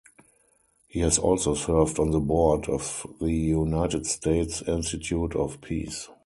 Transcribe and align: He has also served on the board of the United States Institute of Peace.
He 0.87 0.99
has 1.01 1.19
also 1.19 1.53
served 1.53 1.99
on 1.99 2.09
the 2.09 2.19
board 2.19 2.67
of 2.67 3.05
the 3.19 3.31
United 3.31 4.07
States 4.07 4.63
Institute 4.63 5.35
of 5.35 5.61
Peace. 5.61 6.09